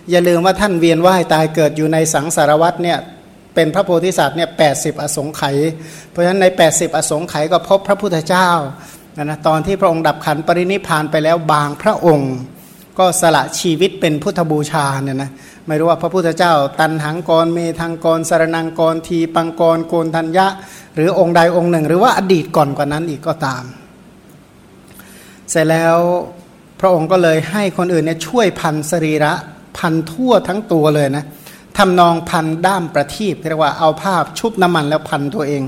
[0.09, 2.99] อย่าลืมว่าท่านเวียนว่ายตายเกิดอยู่ในสังสารวัฏเนี่ย
[3.57, 4.61] เป็นพระโพธิสัตว์เนี่ยแป
[5.01, 5.55] อสงไขย
[6.09, 8.49] เพราะฉะนั้นใน 80 อสงไขยก็พบพระพุทธเจ้า
[9.17, 12.33] นะนะตอนที่พระองค์ดับขันปรินิพานไปแล้วบางพระองค์
[12.99, 15.31] ก็สละชีวิตเป็นพุทธบูชาเนี่ยนะ
[15.67, 20.47] ไม่รู้ว่าพระพุทธเจ้า ตันหังกรเมทังกรสารนังกรทีปังกรโกนทัญญะ
[20.95, 23.63] หรือองค์ใดองค์หนึ่ง หรือว่าอดีตก่อนกว่านั้นอีกก็ตาม
[25.49, 25.97] เสร็จแล้ว
[26.79, 29.33] พระองค์ก็เลยให้คนอื่นเนี่ยช่วยพันสรีระ
[29.77, 31.25] พันทั่วทั้งตัวเลยนะ
[31.77, 35.63] ทำนองพันด้ามประทีปเรียกว่าเอาผ้าชุบน้ำมันแล้วพันตัวเอง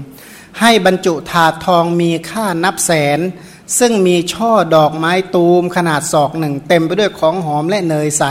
[0.59, 3.19] ให้บรรจุถาดทองมีค่านับแสน
[3.79, 8.23] ซึ่งมีช่อดอกไม้ตูมขนาดศอกหนึ่ง เต็มไปด้วยของหอมและเนยใส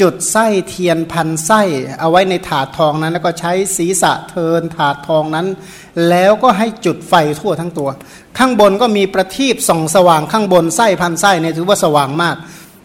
[0.00, 1.62] จุดไส้เทียนพันไส้
[2.00, 5.46] เอาไว้ในถาดทองนั้น แล้วก็ใช้ศีรษะเทินถาดทองนั้น
[6.08, 7.88] แล้วก็ให้จุดไฟทั่วทั้งตัว
[8.38, 12.36] ข้างบนก็มีประทีปส่องสว่างข้างบนไส้พันไส้เนี่ยถือว่าสว่างมาก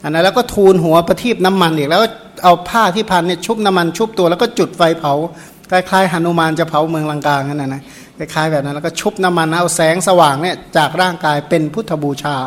[0.04, 2.04] อันนั้นแล้วก็ทูลหัวประทีปน้ำมันอีกแล้ว
[2.44, 5.14] เอาผ้าที่พันเนี่ยชุบน้ำมันชุบตัวแล้วก็จุดไฟเผา
[5.72, 7.82] คล้ายๆหนุมานจะเผาเมืองลังกานั่นนะนะ
[8.18, 12.38] คล้ายๆแบบนั้นแล้วก็ชุบน้ำมันเอาแสงสว่างเนี่ยจากร่างกายเป็นพุทธบูชา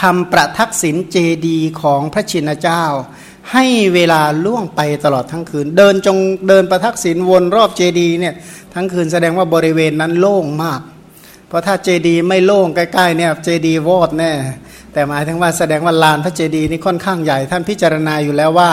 [0.00, 2.84] ทำประทักษิณเจดีของพระชินเจ้า
[3.52, 6.16] ให้เวลาล่วงไปตลอดทั้งคืน เดินจง
[6.48, 8.34] เดินประทักษิณวนรอบเจดีเนี่ย
[8.74, 10.80] ทั้งคืนแสดงว่าบริเวณนั้นโล่งมาก
[11.48, 14.32] เพราะถ้าเจดีไม่โล่งใกล้ๆเนี่ยเจดีวอดแน่
[14.92, 18.70] แต่หมายถึงว่าแสดงว่าลานพระเจดีย์นี่ค่อนข้างใหญ่ ท่านพิจารณาอยู่แล้วว่า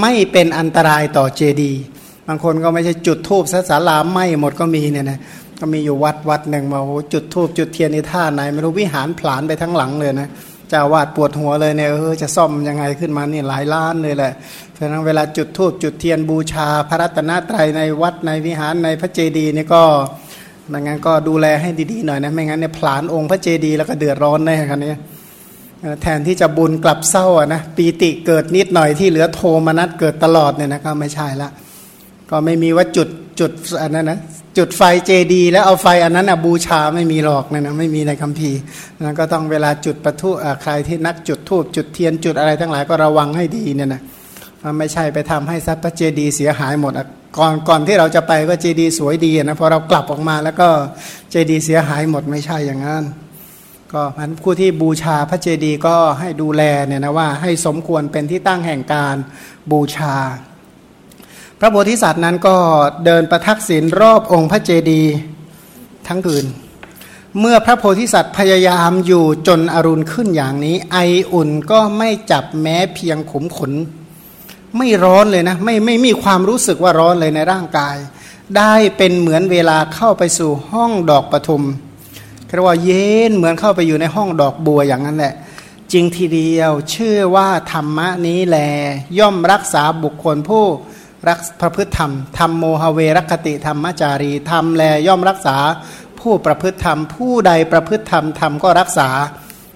[0.00, 1.80] ไม่เป็นอันตรายต่อเจดีย์
[2.28, 5.18] บางคนก็ไม่ใช่จุดทูบสาลาไหม้หมดก็มีเนี่ยนะ
[5.60, 10.28] ก็มีอยู่วัดวัดหนึ่งมาโอ้จุดทูบจุดเทียนในท่าไหนไม่รู้วิหารผลานไปทั้งหลังเลยนะ
[10.68, 14.32] เจ้าวาดปวดหัวเลยเนี่ยเออจะซ่อมยังไงขึ้นมานี่หลายล้านเลยแหละ
[14.72, 19.82] เพราะนั้นเวลาจุดทูบจุดเทียนบูชา พระรัตนตรัยในวัดในวิหารในพระเจดีย์นี่ก็
[20.72, 24.98] ดังนั้นก็ดูแลให้ดีๆหน่อยนะไม่งั้นเนี่ยผลานองค์พระเจดีย์แล้วก็เดือดร้อนแน่ครับเนี่ย
[26.02, 31.50] แทนที่จะบุญกลับเศร้าอะนะปีติเกิดนิดหน่อยที่เหลือโทมนัสเกิดตลอดเนี่ยนะก็ไม่ใช่ละ
[32.30, 33.08] ก็ไม่มีว่าจุด
[33.40, 33.50] จุด
[33.82, 34.18] อันนั้นนะ
[34.58, 38.60] จุดไฟเจดีแล้วเอาไฟอันนั้นอนะบูชาไม่มีหรอกเนี่ยนะไม่มีในคัมภีร์
[39.00, 40.30] นั้นก็ต้องเวลาจุดประทุ
[40.62, 44.02] ใครที่นักจุดทูบจุดเทียนจุดอะไรทั้งหลายก็ระวังให้ดีเนี่ยนะ
[44.78, 46.92] ไม่ใช่ไปทำให้ทรัพย์เจดีเสียหายหมด
[47.38, 50.68] ก่อนก่อนที่เราจะไปก็เจดีสวยดีนะพอเรากลับออกมาแล้วก็
[51.30, 53.04] เจดีเสียหายหมดไม่ใช่อย่างนั้น
[53.94, 59.16] ก็มันผู้ที่บูชาพระเจดีย์ก็ให้ดูแลเนี่ยนะว่าให้สมควรเป็นที่ตั้งแห่งการ
[59.70, 60.14] บูชา
[61.58, 62.56] พระโพธิสัตว์นั้นก็
[63.04, 65.12] เดินประทักษิณรอบองค์พระเจดีย์
[66.08, 66.46] ทั้งคืน
[67.38, 70.98] เมื่อพระโพธิสัตว์พยายามอยู่จนอรุณขึ้นอย่างนี้ ไอ
[71.32, 73.72] อุ่นก็ไม่จับแม้เพียงขุมขน
[74.76, 77.96] ไม่ร้อนเลยนะไม่ไม่มีความรู้สึกว่าร้อนเลยในร่างกาย
[78.56, 81.64] ได้เป็นเหมือนเวลาเข้าไปสู่ห้องดอกปทุม
[82.54, 85.34] เรียกว่าเย็นเหมือนเข้าไปอยู่ในห้องดอกบัวอย่างนั้นแหละ
[85.92, 88.58] จริงทีเดียวเชื่อว่าธรรมะนี้แล
[89.18, 90.64] ย่อมรักษาบุคคลผู้
[91.28, 95.56] รักพระพฤติธรรมธรรมโมหเวรคติธรรมจารีธรรมแลย่อมรักษา
[96.20, 99.08] ผู้ประพฤติธรรม ผู้ใดประพฤติธรรมธรรมก็รักษา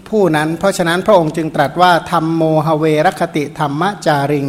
[0.08, 4.48] ผู้นั้น เพราะฉะนั้นพระองค์จึงตรัสว่าธรรมโมหเวรคติธรรมจาริง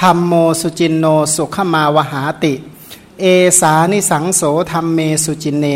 [0.00, 1.06] ธรรมโมสุจินโน
[1.36, 2.54] สุขมาวหาติ
[3.20, 3.26] เอ
[3.60, 5.66] สานิสังโสธรรมเมสุจินเน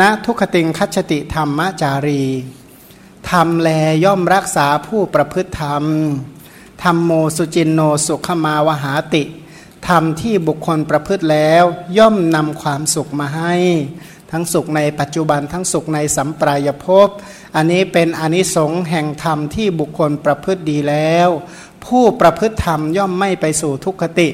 [0.00, 2.24] ณทุคติงคัจติธรรมจารี
[3.30, 3.68] ธรรมแล
[4.04, 5.84] ย่อมรักษาผู้ประพฤติธรรม
[6.82, 9.22] ธรรมโมสุจินโนสุขมาวหาติ
[9.88, 11.64] ธรรมที่บุคคลประพฤติแล้ว
[11.98, 13.54] ย่อมนำความสุขมาให้
[14.30, 17.08] ทั้งสุขในปัจจุบันทั้งสุขในสัมปรายภพ
[17.54, 21.28] อันนี้เป็นอนิสงส์แห่งธรรมที่บุคคลประพฤติดีแล้ว
[21.86, 24.28] ผู้ประพฤติธรรมย่อมไม่ไปสู่ทุกขติ